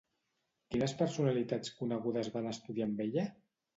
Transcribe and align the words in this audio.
Quines 0.75 0.95
personalitats 1.01 1.75
conegudes 1.81 2.31
van 2.39 2.49
estudiar 2.53 2.89
amb 2.91 3.05
ella? 3.07 3.27